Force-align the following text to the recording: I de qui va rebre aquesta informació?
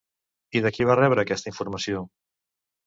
I 0.59 0.63
de 0.67 0.71
qui 0.77 0.87
va 0.91 0.97
rebre 1.01 1.27
aquesta 1.27 1.53
informació? 1.55 2.05